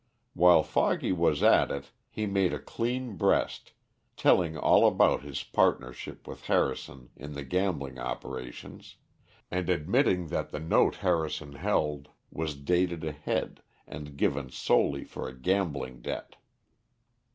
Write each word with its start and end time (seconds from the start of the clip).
While 0.33 0.63
Foggy 0.63 1.11
was 1.11 1.43
at 1.43 1.69
it 1.69 1.91
he 2.09 2.25
made 2.25 2.53
a 2.53 2.59
clean 2.59 3.17
breast, 3.17 3.73
telling 4.17 4.57
all 4.57 4.87
about 4.87 5.21
his 5.21 5.43
partnership 5.43 6.27
with 6.27 6.45
Harrison 6.47 7.11
in 7.15 7.33
the 7.33 7.43
gambling 7.43 7.99
operations, 7.99 8.95
and 9.51 9.69
admitting 9.69 10.29
that 10.29 10.49
the 10.49 10.59
note 10.59 10.95
Harrison 11.05 11.53
held 11.53 12.09
was 12.31 12.55
dated 12.55 13.03
ahead 13.03 13.61
and 13.85 14.17
given 14.17 14.49
solely 14.49 15.03
for 15.03 15.27
a 15.29 15.37
gambling 15.37 16.01
debt. 16.01 16.37